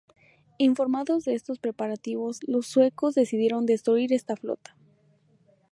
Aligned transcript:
Informados 0.57 1.25
de 1.25 1.35
estos 1.35 1.59
preparativos, 1.59 2.39
los 2.47 2.65
suecos 2.65 3.13
decidieron 3.13 3.67
destruir 3.67 4.13
esta 4.13 4.35
flota. 4.35 4.75